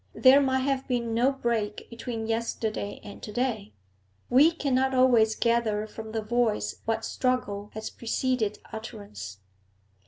[0.15, 3.71] There might have been no break between yesterday and to day.
[4.31, 9.41] We cannot always gather from the voice what struggle has preceded utterance.